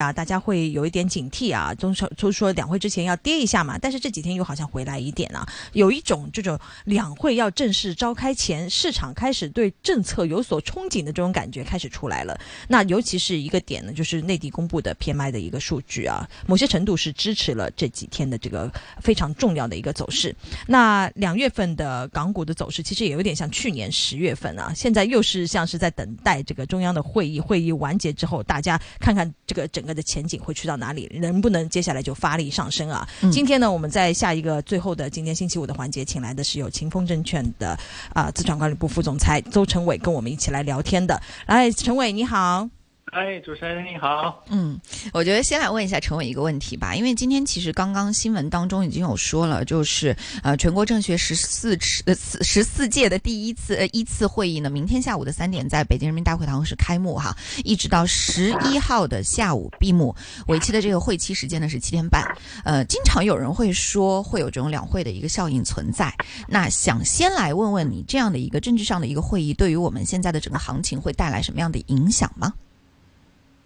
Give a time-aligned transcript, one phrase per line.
[0.00, 12.40] 啊，大家会有一点警惕啊，中说就说两会之前要跌一下嘛，但是这几天又好像回来一点啊，有一种这种两会要正式召开前，市场开始对政策有所憧憬的这种感觉开始出来了。
[12.66, 18.72] 那尤其是一个点呢，就是内地公布的 PMI 的一个数据啊，某些程度是支持了这几天的这个
[19.02, 20.34] 非常重要的一个走势。
[20.66, 29.89] 那两月份的港股的走势其实也有点像去年十月份啊，现在又是像是在等待这个中央的会议，会议完结之后，大家看看这个整。
[29.94, 31.10] 的前景会去到哪里？
[31.20, 33.08] 能不能接下来就发力上升啊？
[33.32, 37.78] 今天呢，我们在下一个最后的今天星期五的环节，请来的是有秦风证券的
[38.12, 41.20] 啊资产管理部副总裁周成伟，跟我们一起来聊天的。
[41.46, 42.79] 来，陈伟你好。
[43.10, 44.44] 哎，主持人你好。
[44.50, 44.80] 嗯，
[45.12, 60.14] 我觉得先来问一下陈伟一个问题吧，因为今天其实刚刚新闻当中已经有说了，就是呃全国政协十四次呃十四届的第一次呃一次会议呢，明天下午的三点在北京人民大会堂是开幕哈，一直到十一号的下午闭幕，
[60.46, 62.24] 为期的这个会期时间呢是七天半。
[62.64, 66.14] 呃，经常有人会说会有这种两会的一个效应存在，
[66.46, 72.54] 那想先来问问你，这样的一个政治上的一个会议，对于我们现在的整个行情会带来什么样的影响吗？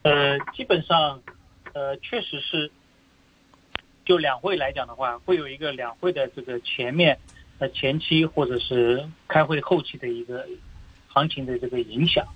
[0.04, 1.22] 呃，基本上，
[1.72, 2.70] 呃，确实是，
[4.04, 7.18] 就两会来讲的话，会有一个两会的这个前面，
[7.58, 10.46] 呃，前期或者是开会后期的一个
[11.08, 12.26] 行情的这个影响。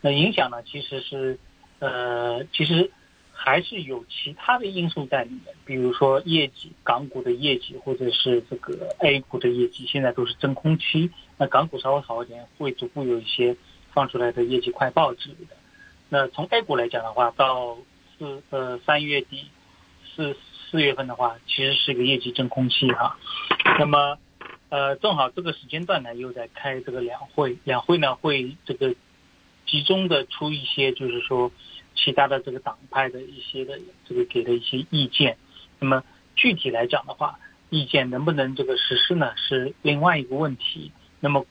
[0.00, 1.38] 那影响呢，其实是，
[1.78, 2.90] 呃，其实
[3.30, 11.08] 还是有其他的因素在里面，比如说业绩，港股的业绩，或者是这个 A 股的业绩，现在都是真空期。
[11.38, 13.56] 那港股稍微好一点，会逐步有一些
[13.92, 15.54] 放出来的业绩快报之类的。
[16.12, 17.78] 那从 A 股来讲的话，到
[18.18, 19.46] 四呃三月底
[20.04, 20.36] 四
[20.70, 23.16] 四月份的话，其实是一个业绩真空期哈。
[23.78, 24.18] 那么
[24.68, 28.94] 呃正好这个时间段呢，又在开这个两会，两会呢会这个
[29.64, 31.50] 集中的出一些就是说
[31.94, 35.38] 其他的这个党派的一些的这个给的一些意见。
[35.78, 36.04] 那么
[36.36, 37.38] 具体来讲的话，
[37.70, 40.92] 意见能不能这个实施呢，是另外一个问题。
[41.20, 41.46] 那么。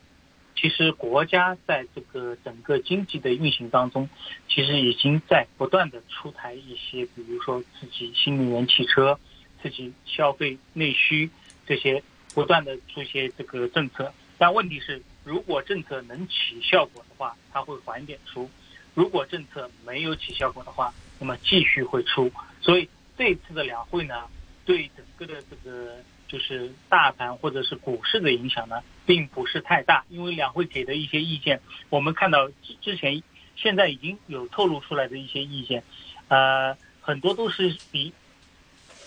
[0.61, 4.07] 其实国家在这个整个经济的运行当中，
[4.47, 9.19] 其实已经在不断的出台一些，比如说自己新能源汽车、
[9.63, 11.31] 自己消费内需
[11.65, 12.03] 这些
[12.35, 14.13] 不断的出一些这个政策。
[14.37, 18.47] 但问题是，如果政策能起效果的话，它会缓点出；
[18.93, 22.31] 如果政策没有起效果的话，那么继续会出。
[22.61, 24.27] 所以这次的两会呢，
[24.63, 25.95] 对整个的这个。
[26.27, 33.21] 就是大盘或者是股市的影响呢，并不是太大，因为两会给的一些意见，我们看到之之前
[33.57, 35.83] 现在已经有透露出来的一些意见，
[36.29, 38.13] 呃，很多都是比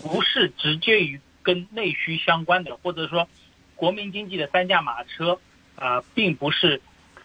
[0.02, 3.26] 不是直接与跟内需相关的，或者说
[3.76, 5.40] 国民经济的三驾马车
[5.74, 6.82] 啊，并不是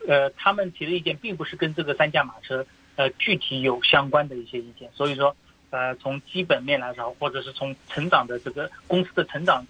[0.07, 5.35] 呃他们提的意见并不是跟这个三驾马车呃具体有相关的一些意见，所以说
[5.69, 9.66] 呃从基本面来说，或者是从成长的这个公司的成长。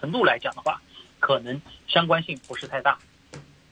[0.00, 0.80] 程度来讲的话，
[1.18, 2.98] 可能相关性不是太大。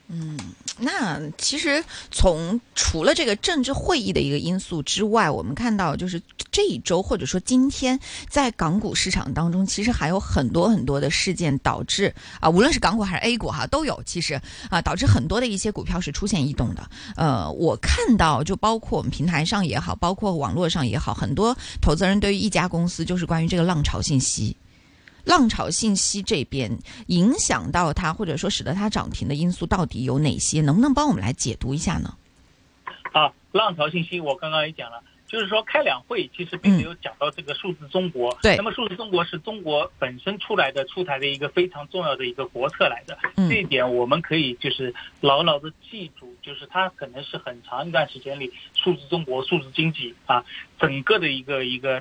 [0.08, 0.38] 嗯，
[0.78, 7.98] 那其实从除了这个政治会议的一个因素之外，我们看到就是这一周或者说今天
[8.28, 14.40] 在港股市场当中，其实还有很多很多的事件导致啊，无论是港股还是 A 股哈，都有其实
[14.70, 16.88] 啊导致很多的一些股票是出现异动的。
[17.16, 24.56] 呃，我看到就包括我们平台上也好，包括网络上也好，很多投资人对于一家公司就是关于这个浪潮信息。
[25.26, 26.78] 浪潮信息这边
[27.08, 30.60] 影响到它，或者说使得它涨停的因素到底有哪些？
[30.60, 32.14] 能不能帮我们来解读一下呢？
[33.10, 38.38] 啊，浪潮信息我刚刚也讲了，就是说开两会其实并没有讲到这个数字中国。
[38.40, 38.56] 对。
[38.56, 50.44] 那么数字中国是中国本身出来的出台的一个非常重要的一个国策来的，这一点我们可以就是牢牢的记住，就是它可能是很长一段时间里数字中国、数字经济啊，
[50.78, 52.00] 整个的一个一个。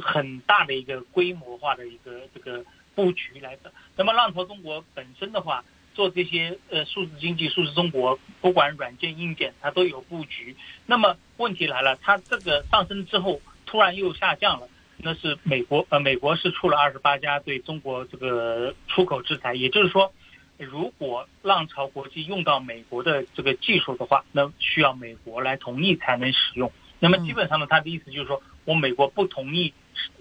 [0.00, 2.64] 很大的一个规模化的一个这个
[2.94, 3.72] 布局来的。
[3.96, 5.64] 那么浪潮中国本身的话，
[5.94, 10.54] 做这些呃数字经济、数字中国，不管软件硬件，它都有布局。
[10.84, 14.68] 那么问题来了，它这个上升之后突然又下降了，
[14.98, 19.54] 那是美国呃美国是出了二十八家对中国这个出口制裁。
[19.54, 20.12] 也就是说，
[20.58, 26.70] 如果浪潮国际用到美国的这个技术的话，那需要美国来同意才能使用。
[26.98, 29.72] 那么基本上呢，他的意思就是说我美国不同意。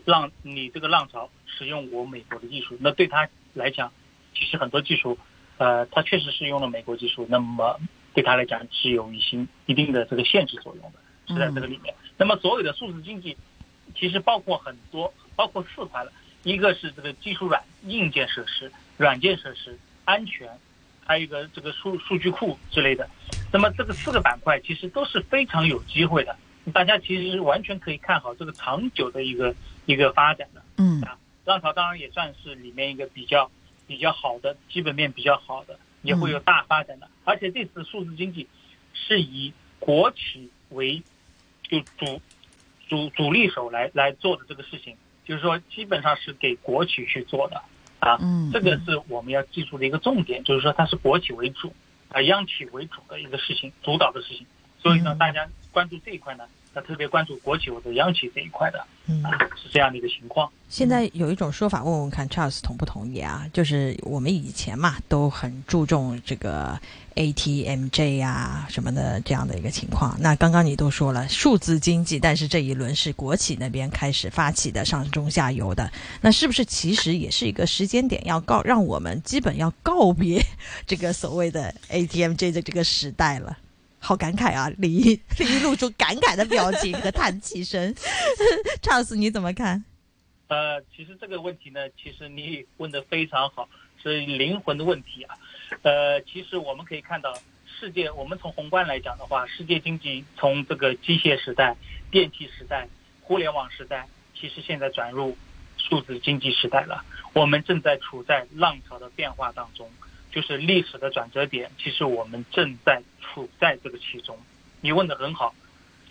[0.05, 3.91] 让你这个浪潮使用我美国的技术，那对他来讲，
[4.33, 5.17] 其实很多技术，
[5.57, 7.79] 呃，他确实是用了美国技术，那么
[8.13, 11.93] 对他来讲是有一些一定的这个限制作用的，是在这个里面。
[12.17, 13.35] 那么所有的数字经济，
[13.95, 16.11] 其实包括很多，包括四块了，
[16.43, 20.49] 一个是这个技术软硬件设施、软件设施、安全，
[21.05, 23.09] 还有一个这个数数据库之类的。
[23.51, 26.35] 那么这个四个板块其实都是非常有机会的。
[26.73, 30.61] 大家其实是完全可以看好这个长久的一个一个发展的。
[30.77, 33.51] 嗯啊浪潮当然也算是里面一个比较
[33.85, 37.07] 比较好的基本面比较好的，也会有大发展的。
[37.23, 38.47] 而且这次数字经济
[38.95, 41.03] 是以国企为
[41.61, 42.19] 就主
[42.89, 47.61] 主主力手来来做的这个事情，就是说基本上是给国企去做的
[47.99, 48.17] 啊。
[48.19, 51.71] 嗯，这个是我们要记住的一个重点，就是说它是国企为主
[52.09, 54.47] 啊，央企为主的一个事情，主导的事情。
[54.79, 59.29] 所以呢，嗯大家关注这一块呢，他特别关注国企或者央企这一块的嗯啊，
[59.61, 60.49] 是这样的一个情况。
[60.69, 63.45] 现在有一种说法，问问看 Charles 同不同意啊？
[63.51, 66.79] 就是我们以前嘛都很注重这个
[67.15, 70.15] ATMJ 啊什么的这样的一个情况。
[70.21, 80.41] 那刚刚你都说了数字经济，但是这一轮是国企那边开始发起的上中下游的，那是不是其实也是一个时间点，要告让我们基本要告别
[80.87, 83.57] 这个所谓的 ATMJ 的这个时代了？
[84.05, 84.71] 好感慨啊！
[84.77, 87.91] 李一 李一露出感慨的表情和叹气声。
[88.79, 89.83] Charles 你怎么看？
[90.47, 93.67] 呃，其实这个问题呢，其实你问的非常好，
[94.03, 95.35] 是灵魂的问题啊。
[95.81, 97.35] 呃，其实我们可以看到，
[97.79, 101.75] 世界我们从宏观来讲的话，世界经济从这个机械时代、
[102.11, 102.87] 电气时代、
[103.21, 104.07] 互联网时代，
[104.39, 105.35] 其实现在转入
[105.79, 107.03] 数字经济时代了。
[107.33, 109.89] 我们正在处在浪潮的变化当中，
[110.35, 111.71] 就是历史的转折点。
[111.79, 114.37] 其实我们正在处在这个其中。
[114.81, 115.55] 你问的很好，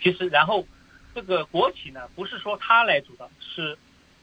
[0.01, 0.67] 其实然后
[1.13, 3.77] 这个国企呢，不是说它来主导，是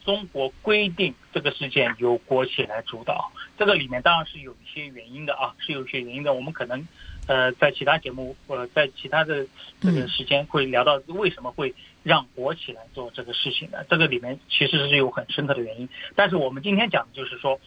[0.04, 6.34] 中国规定这个事件由国企来主导，这个里面当然是有一些原因的啊，是有一些原因的。
[6.34, 6.86] 我们可能
[7.28, 9.46] 呃在其他节目呃在其他的
[9.80, 11.72] 这个时间会聊到为什么会
[12.02, 15.88] 让国企来做这个事情的，这个里面其实是有很深刻的原因。
[16.14, 17.58] 但是我们今天讲的就是说，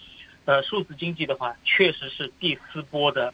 [0.46, 3.34] 呃，数字经济的话，确实是第四波的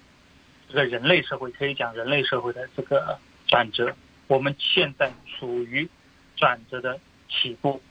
[0.67, 3.95] 这个人类社会，可以讲人类社会的这个转折。
[4.27, 5.89] 我们现在处于
[6.35, 6.99] 转折的
[7.29, 7.81] 起步。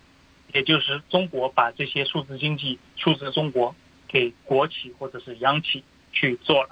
[0.52, 3.72] 也就是中国把这些数字经济、数字中国
[4.08, 6.70] 给国企或者是央企去做了，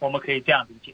[0.00, 0.92] 我们可以这样理解。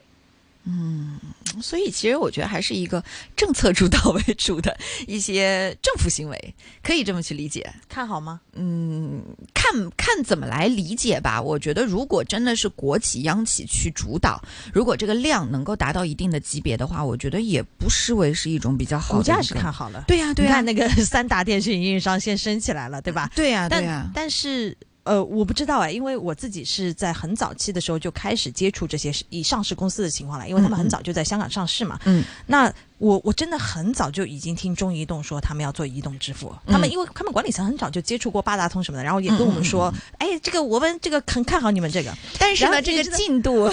[0.67, 1.19] 嗯，
[1.61, 3.03] 所以其实我觉得还是一个
[3.37, 4.77] 政策主导为主的
[5.07, 7.69] 一些政府行为，可以这么去理解。
[7.89, 8.41] 看好吗？
[8.55, 9.23] 嗯，
[9.53, 11.41] 看看怎么来理解吧。
[11.41, 20.05] 我觉得如果真的是国企、央企去主导，如果这个量能够达到一定的级别的话，我觉得也不失为是一种比较好的股价是看好了。
[20.07, 23.31] 对呀、对呀、你看那个三大电信运营商先升起来了，对吧？
[23.35, 31.99] 对呀、对但呀、但是呃，我不知道哎，因为我自己是在很早期的时候就开始接触这些以上市公司的情况了，因为他们很早就在香港上市嘛。
[32.05, 32.73] 嗯，那
[33.03, 42.15] 我我真的很早就已经听中移动说他们要做移动支付，他们因为他们管理层很早就接触过八达通什么的，然后也跟我们说，哎，这个我们这个很看好你们这个。
[42.39, 43.69] 但是呢，这个进度，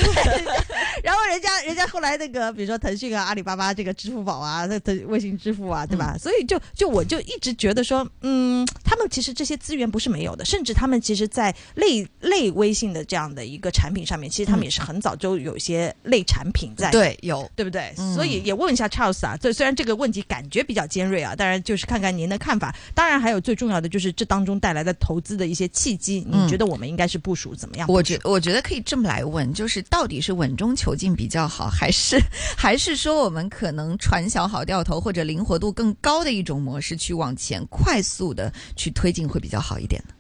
[1.04, 6.18] 然后人家人家后来那个，比如说腾讯啊、阿里巴巴这个支付宝啊、那腾微信支付啊，对吧？
[6.18, 16.90] 所以就就我就一直觉得说，嗯，他们其实这些资源不是没有的，甚至他们其实在类类微信的这样的一个产品上面，其实他们也是很早就有一些类产品在。。
[16.90, 17.94] 对，有对不对？
[18.00, 22.76] 嗯所以也问一下 Charles 啊，这虽然这个问题感觉比较尖锐啊，当然就是看看您的看法。
[22.94, 27.88] 当然还有最重要的就是这当中带来的投资的一些契机，嗯你觉得我们应该是部署怎么样？
[27.90, 32.20] 我觉我觉得可以这么来问，就是到底是稳中求进比较好，还是
[32.58, 40.14] 还是说我们可能船小好掉头，或者灵活度更高的一种模式去往前快速的去推进会比较好一点呢？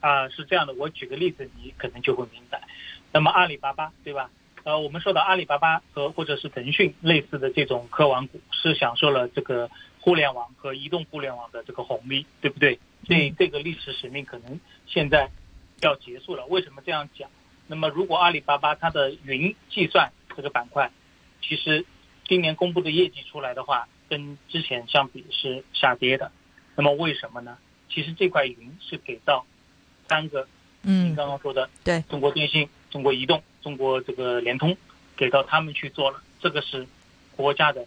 [0.00, 2.60] 啊，是这样的，我举个例子，你可能就会明白。
[3.12, 4.30] 那么阿里巴巴，对吧？
[4.66, 9.70] 呃，我们说的阿里巴巴和或者是腾讯类似的这种科网股，是享受了这个
[10.00, 12.80] 互联网和移动互联网的这个红利，对不对？
[13.06, 15.30] 所以这个历史使命可能现在
[15.82, 16.44] 要结束了。
[16.46, 17.30] 为什么这样讲？
[17.68, 20.90] 那么如果阿里巴巴它的云计算这个板块，
[21.40, 21.86] 其实
[22.26, 26.32] 今年公布的业绩出来的话，跟之前相比是下跌的。
[26.74, 27.56] 那么为什么呢？
[27.88, 29.46] 其实这块云是给到
[30.08, 30.48] 三个
[30.82, 34.76] 您嗯，刚刚说的，对，中国电信、中国移动、中国这个联通，
[35.16, 36.86] 给到他们去做了，这个是
[37.36, 37.86] 国家的、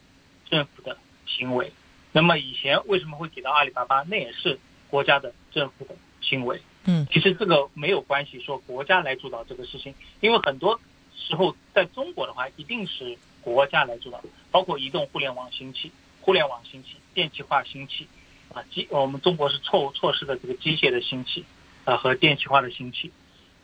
[0.50, 1.72] 政府的行为。
[2.12, 4.04] 那么以前为什么会给到阿里巴巴？
[4.04, 6.62] 那也是国家的、政府的行为。
[6.86, 10.80] 嗯，其实这个没有关系，说国家来主导这个事情，因为很多
[11.16, 15.92] 时候在中国的话，一定是国家来主导，包括移动互联网兴起、
[16.22, 18.08] 互联网兴起、电气化兴起，
[18.54, 21.46] 啊，机我们中国是错误错失了这个机械的兴起。
[21.86, 23.12] 啊和电气化的兴起，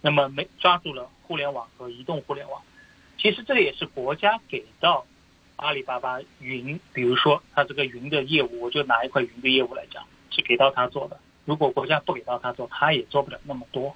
[0.02, 2.62] 那么没抓住了互联网和移动互联网。
[3.18, 5.06] 其实这个也是国家给到
[5.56, 11.20] 阿里巴巴云，比如说它这个云的业务，我就拿一块云的业务来讲，是给到他做的。
[11.46, 13.96] 如果国家不给到他做，他也做不了那么多，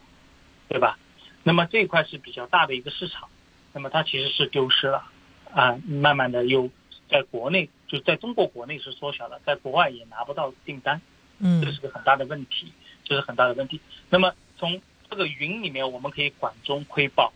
[0.67, 0.97] 对吧？
[1.43, 3.29] 那么这一块是比较大的一个市场，
[3.73, 5.09] 那么它其实是丢失了
[5.53, 6.69] 啊，慢慢的又
[7.09, 11.01] 在国内就在中国国内是缩小了，在国外也拿不到订单，
[11.39, 12.71] 嗯这是个很大的问题，
[13.03, 13.79] 这是很大的问题。
[14.09, 17.33] 那么从这个云里面，我们可以管中窥豹，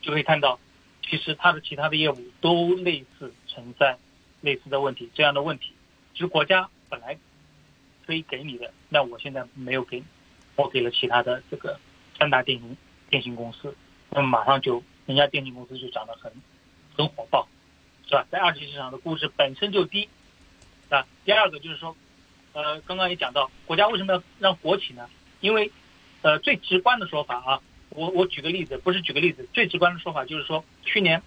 [0.00, 0.58] 就可以看到，
[1.02, 3.98] 其实它的其他的业务都类似存在
[4.40, 5.72] 类似的问题，这样的问题，
[6.14, 7.18] 就是国家本来
[8.06, 10.02] 可以给你的，那我现在没有给，
[10.54, 11.78] 我给了其他的这个
[12.16, 12.76] 三大电信
[13.10, 13.74] 电信公司，
[14.10, 16.32] 那么马上就人家电信公司就涨得很
[16.96, 17.48] 很火爆，
[18.06, 18.24] 是吧？
[18.30, 20.08] 在二级市场的估值本身就低，
[20.88, 21.04] 啊。
[21.24, 21.96] 第二个就是说，
[22.52, 25.08] 呃，刚刚也讲到，国家为什么要让国企呢？
[25.40, 25.70] 因为，
[26.22, 27.60] 呃，最直观的说法啊，
[27.90, 31.22] 我我举个例子，不是举个例子，最直观的说法就是说，去年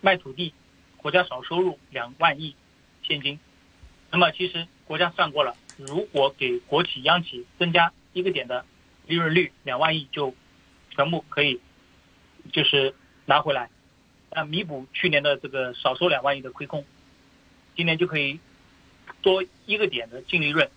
[0.00, 0.52] 卖土地，
[0.98, 2.54] 国家少收入两万亿
[3.02, 3.38] 现金，
[4.10, 8.64] 那么其实国家算过了，如果给国企央企增加一个点的
[9.06, 10.32] 利润率，两万亿就
[10.90, 11.60] 全部可以
[12.52, 13.68] 就是拿回来，
[14.30, 16.84] 那弥补去年的这个少收两万亿的亏空，
[17.74, 18.38] 今年就可以
[19.22, 20.70] 多一个点的净利润，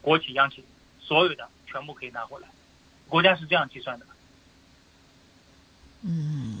[0.00, 0.64] 国企央企
[1.00, 2.48] 所有的全部可以拿回来，
[3.12, 4.06] 国家是这样计算的。
[6.00, 6.58] 嗯，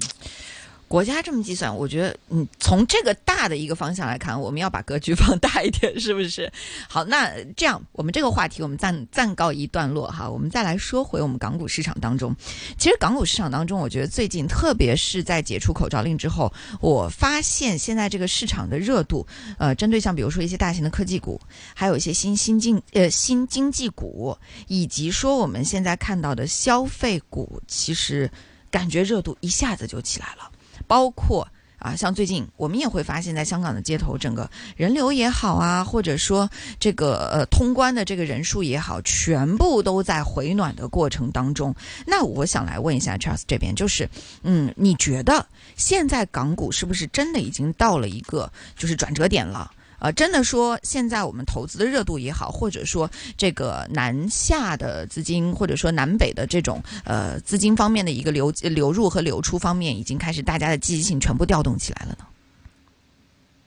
[0.92, 6.52] 国家这么计算，我觉得，嗯，从这个大的一个方向来看，我们要把格局放大一点，是不是？
[6.86, 12.36] 好，那这样，我们这个话题我们暂暂告一段落哈，我们再来说回我们港股市场当中。
[12.76, 21.40] 其实港股市场当中，我觉得最近，特别是在解除口罩令之后，我发现现在这个市场的热度，呃，针对像比如说一些大型的科技股，
[21.74, 24.36] 还有一些新新经呃新经济股，
[24.68, 28.30] 以及说我们现在看到的消费股，其实。
[28.70, 30.50] 感觉热度一下子就起来了，
[30.92, 41.74] 包括啊，像最近我们也会发现，在香港的街头，整个人流也好啊，或者说这个呃通关的这个人数也好，全部都在回暖的过程当中。
[42.06, 44.06] 那我想来问一下 Charles 这边，就是
[44.42, 49.70] 嗯，你觉得现在港股是不是真的已经到了一个就是转折点了？
[50.02, 62.26] 呃，真的说，现在我们投资的热度也好，或者说这个南下的资金，或者说南北的这种呃资金方面的一个流流入和流出方面，已经开始大家的积极性全部调动起来了呢？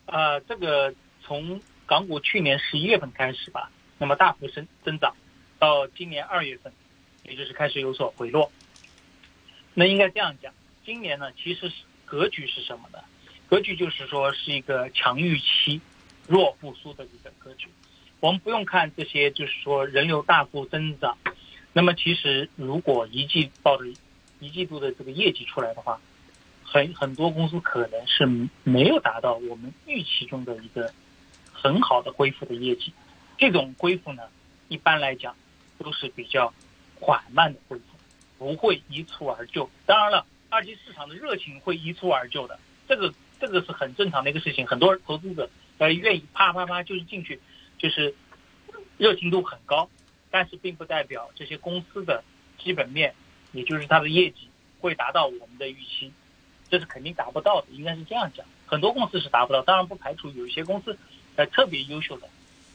[0.08, 0.94] 呃，这个
[1.26, 5.16] 从港股去年十一月份开始吧，那么大幅增增长，
[5.58, 6.74] 到今年二月份，
[7.24, 8.52] 也就是开始有所回落。
[9.74, 10.54] 那应该这样讲，
[10.86, 13.00] 今年呢，其实是格局是什么呢？
[13.48, 15.80] 格局就是说是一个强预期。
[16.28, 17.68] 弱复苏的一个格局，
[18.20, 21.18] 我们不用看这些，就是说人流大幅增长。
[21.72, 23.86] 那么其实如果一季报的
[24.40, 26.00] 一季度的这个业绩出来的话，
[26.64, 28.26] 很很多公司可能是
[28.64, 30.92] 没有达到我们预期中的一个
[31.54, 32.92] 很好的恢复的业绩。
[33.38, 34.24] 这种恢复呢，
[34.68, 35.36] 一般来讲
[35.78, 36.52] 都是比较
[37.00, 37.84] 缓慢的恢复，
[38.40, 39.70] 不会一蹴而就。
[39.86, 44.66] 当然了，二级市场的热情会一蹴而就的，这个这个是很正常的一个事情。
[44.66, 45.48] 很多投资者。
[45.78, 47.42] 呃，愿意啪啪啪就是进去，
[47.78, 48.16] 就是
[48.98, 49.90] 热情度很高，
[50.32, 52.24] 但是并不代表这些公司的
[52.58, 53.14] 基本面，
[53.52, 54.48] 也就是它的业绩
[54.80, 56.14] 会达到我们的预期，
[56.70, 58.46] 这是肯定达不到的，应该是这样讲。
[58.66, 60.98] 很多公司是达不到，当然不排除有一些公司
[61.36, 62.30] 呃特别优秀的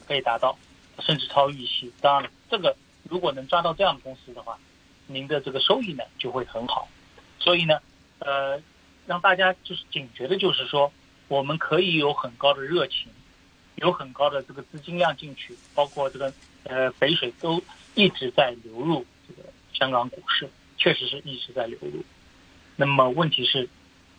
[0.06, 0.58] 可以达到，
[0.98, 1.90] 甚至超预期。
[2.02, 2.76] 当然了，这个
[3.08, 4.58] 如果能抓到这样的公司的话，
[5.06, 6.86] 您的这个收益呢就会很好。
[7.38, 7.80] 所以呢，
[8.18, 8.60] 呃，
[9.06, 10.92] 让大家就是警觉的就是说。
[11.30, 13.06] 我们可以有很高的热情，
[13.76, 16.34] 有很高的这个资金量进去，包括这个
[16.64, 17.62] 呃肥水都
[17.94, 22.04] 一直在流入这个香港股市，确实是一直在流入。
[22.74, 23.68] 那么问题是，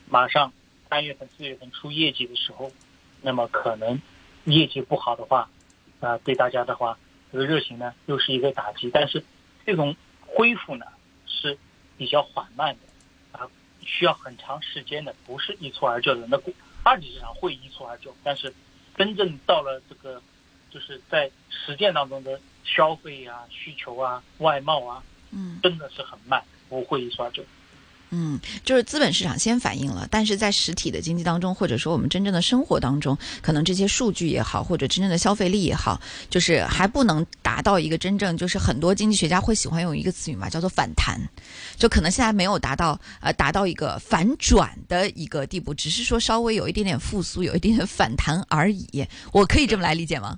[0.10, 0.54] 马上
[0.90, 2.72] 三月份、四月份出业绩的时候，
[3.22, 4.02] 那么可能
[4.46, 5.50] 业绩不好的话，
[6.00, 6.98] 啊，对大家的话，
[7.34, 8.90] 这个热情呢又是一个打击。
[8.90, 9.22] 但是
[9.66, 9.94] 这种
[10.26, 10.86] 恢复呢
[11.28, 11.58] 是
[11.98, 13.50] 比较缓慢的，啊，
[13.82, 16.26] 需要很长时间的，不是一蹴而就的。
[16.30, 16.54] 那股
[16.84, 18.54] 二级市场会一蹴而就，但是
[18.98, 20.22] 真正到了这个，
[20.70, 27.44] 就是在实践当中的消费啊、需求啊、外贸啊，嗯，真的是很慢，不会一蹴而就。
[28.12, 36.00] 嗯，就是资本市场先反应了，但是在实体的经济当中，或者说我们真正的生活当中，可能这些数据也好，或者真正的消费力也好，
[36.30, 41.20] 就是还不能达到一个真正，就是很多经济学家会喜欢用一个词语嘛，叫做反弹，
[41.78, 49.08] 就可能现在没有达到呃达到一个反转的一个地步，只是说稍微有一点点复苏，有一点点反弹而已。
[49.32, 50.38] 我可以这么来理解吗？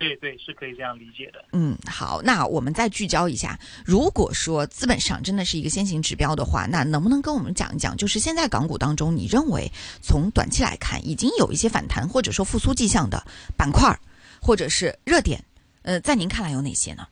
[0.00, 1.44] 对对，是可以这样理解的。
[1.52, 13.22] 嗯，好，那我们再聚焦一下，如果说资本市场真的是一个先行指标的话，那能不能跟我们讲一讲，就是现在港股当中，你认为从短期来看，已经有一些反弹或者说复苏迹象的
[13.58, 13.94] 板块
[14.40, 15.44] 或者是热点，
[15.82, 17.06] 呃，在您看来有哪些呢？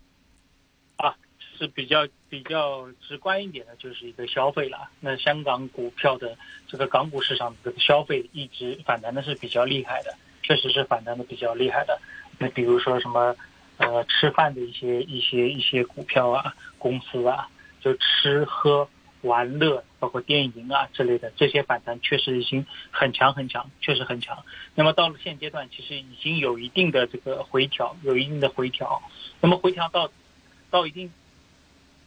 [0.96, 1.14] 啊，
[1.58, 4.88] 是比较比较直观一点的，就是一个消费了。
[4.98, 6.34] 那香港股票的
[6.66, 10.16] 这个港股市场这个消费一直反弹的是比较厉害的。
[10.40, 12.00] 确实是反弹的比较厉害的。
[12.38, 13.34] 那比如说什么，
[13.78, 17.48] 呃，吃饭的一些一些一些股票啊，公司啊，
[17.80, 18.88] 就吃喝
[19.22, 24.44] 玩乐，包括电影啊之类的，这些反弹确实已经很强很强，确实很强。
[24.76, 29.02] 那么到了现阶段，其实已经有一定的这个回调，有一定的回调。
[29.40, 30.08] 那么回调到
[30.70, 31.12] 到一定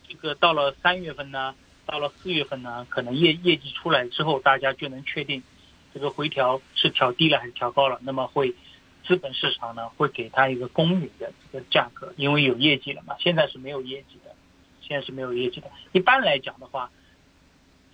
[0.08, 1.54] 这个到了三月份呢，
[1.86, 5.44] 到了四月份呢，可能业业绩出来之后，大家就能确定
[5.94, 8.00] 这个回调是调低了还是调高了。
[8.04, 8.56] 那么会。
[9.04, 13.16] 资本市场呢会给它一个公允的这个价格，因为有业绩了嘛。
[13.20, 14.36] 现在是没有业绩的，
[14.82, 15.70] 现在是没有业绩的。
[15.92, 16.90] 一般来讲的话，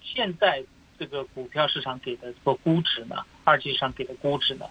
[0.03, 0.63] 现在
[0.99, 4.65] 这个股票市场给的这个估值呢，二级市场给的估值呢，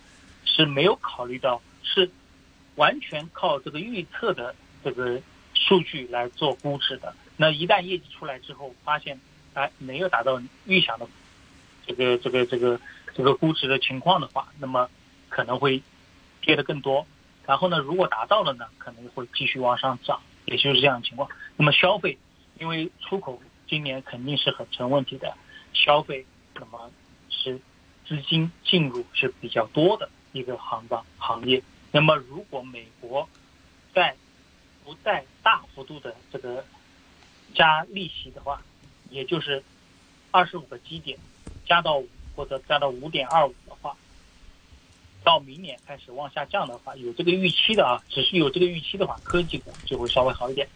[0.45, 2.11] 是没有考虑到，是
[2.75, 5.21] 完全靠这个预测的这个
[5.55, 7.15] 数据来做估值的。
[7.37, 9.19] 那一旦业绩出来之后，发现
[9.55, 11.09] 哎没有达到预想的
[11.87, 12.81] 这个这个这个
[13.15, 14.89] 这个估值的情况的话，那么
[15.29, 15.83] 可能会。
[16.47, 17.05] 跌的更多，
[17.45, 21.29] 然后呢，如果达到了呢，可能会继续往上涨，也就是这样的情况。
[21.57, 22.17] 那么消费，
[22.61, 25.37] 因为出口今年肯定是很成问题的，
[25.73, 26.25] 消费
[26.55, 26.91] 那么
[27.29, 27.61] 是
[28.07, 31.61] 资金进入是比较多的一个行当行业。
[31.91, 33.29] 那么如果美国
[33.93, 34.15] 在
[34.85, 36.65] 不再大幅度的这个
[37.55, 38.63] 加利息的话，
[39.11, 39.65] 也就是
[40.31, 41.19] 二十五个基点
[41.67, 42.01] 加到
[42.37, 43.97] 或者加到五点二五的话。
[45.27, 50.69] 到明年开始往下降的话，有这个预期的啊，只是有这个预期的话，科技股就会稍微好一点。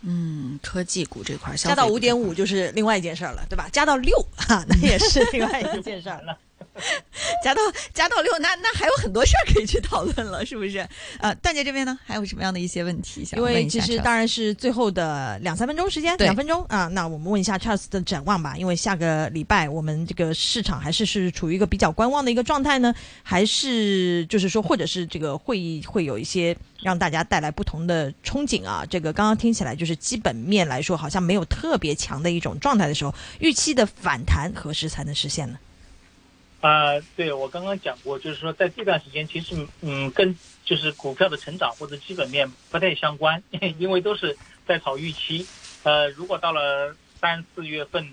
[0.00, 3.68] 嗯，科技股这块加到五点五就是另外一件事儿了，对吧？
[3.72, 6.36] 加到六哈，那也是另外一件事儿了。
[7.44, 7.60] 加到
[7.92, 10.86] 加到六，那那还有很多事儿可以去讨论了，是不是？
[11.20, 13.60] 呃，段姐这边呢，还有什么样的一些问题想问一下？
[13.60, 18.56] 因为其实当然是最后的两三分钟时间，两分钟啊，那我们问一下 Charles 的展望吧。
[18.56, 28.84] 因为下个礼拜我们这个市场还是是处于一个比较观望的一个状态呢，还是就是说，或者是这个会议会有一些让大家带来不同的憧憬啊？
[28.88, 35.58] 这个刚刚听起来就是基本面来说好像没有特别强的一种状态的时候，预期的反弹何时才能实现呢？
[36.60, 43.40] 啊，对我刚刚讲过，就是说在这段时间，其实嗯，跟就是股票的成长或者基本面不太相关，
[43.78, 45.46] 因为都是在炒预期。
[45.84, 48.08] 呃，如果到了三四月份，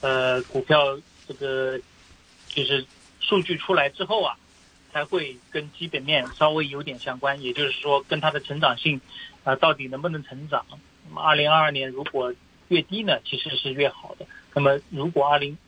[0.00, 1.78] 呃，股票这个
[2.46, 2.86] 就是
[3.20, 4.38] 数据出来之后啊，
[4.92, 9.00] 才会跟基本面稍微有点相关，也就是说跟它的成长性
[9.42, 10.64] 啊，到底能不能成长？
[11.08, 12.32] 那么二零二二年如果
[12.68, 14.26] 越低呢，其实是越好的。
[14.54, 15.58] 那么如果二零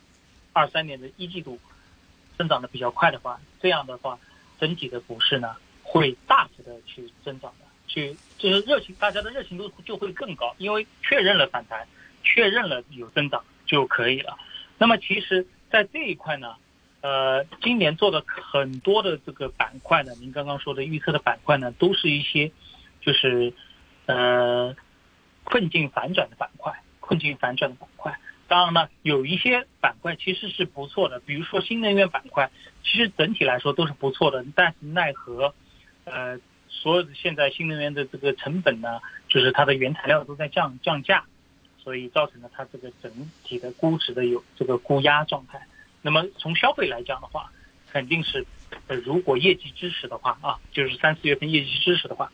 [0.53, 1.59] 二三年的一季度，
[2.41, 4.17] 增长的比较快的话，这样的话，
[4.59, 11.87] 整体的股市呢会大幅的去增长的，去就是热情，大家的热情度就会更高，因为确认了反弹，
[12.23, 14.35] 确认了有增长就可以了。
[14.79, 16.55] 那么其实，在这一块呢，
[17.01, 22.51] 呃，今年做的很多的这个板块呢，您刚刚说的预测的板块呢，都是一些
[23.01, 23.53] 就是
[24.07, 24.75] 呃
[25.43, 28.19] 困境反转的板块，困境反转的板块。
[28.51, 32.51] 当然呢，有一些板块其实是不错的，比如说新能源板块，
[32.83, 34.43] 其实整体来说都是不错的。
[34.53, 35.55] 但是奈何，
[36.03, 36.37] 呃，
[36.67, 41.23] 所有的现在新能源的这个成本呢，就是它的原材料都在降降价，
[41.77, 43.09] 所以造成了它这个整
[43.45, 45.65] 体的估值的有这个估压状态。
[46.01, 47.49] 那么从消费来讲的话，
[47.89, 48.45] 肯定是，
[48.87, 52.29] 呃，如果业绩支持的话啊，就是三四月份业绩支持的话，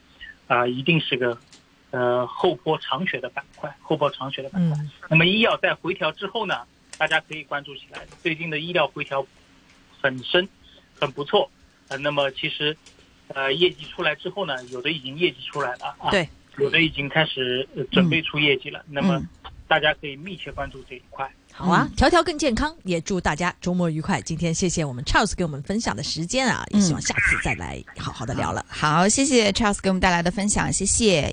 [0.47, 1.38] 啊，一定是个。
[1.91, 4.78] 呃，后坡长雪的板块，后坡长雪的板块。
[5.10, 6.56] 那么医药在回调之后呢，
[6.97, 8.06] 大家可以关注起来。
[8.21, 9.26] 最近的医疗回调
[10.02, 10.47] 很深，
[11.00, 11.50] 很不错。
[11.88, 12.76] 呃，那么其实，
[13.30, 18.84] 呃，业绩出来之后呢，有的已经业绩出来了啊，对，有的已经开始准备出业绩了。
[18.89, 19.23] 那么
[19.69, 21.32] 大家可以密切关注这一块。
[21.54, 24.21] 好啊，条条更健康，也祝大家周末愉快。
[24.21, 28.63] 今天谢谢我们 Charles 给我们分享的时间啊，也希望下次再来好好的聊了。
[28.69, 31.26] 好，谢谢 Charles 给我们带来的分享，谢谢。